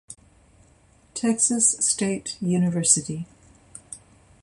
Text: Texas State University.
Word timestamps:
Texas 1.13 1.77
State 1.85 2.35
University. 2.41 3.27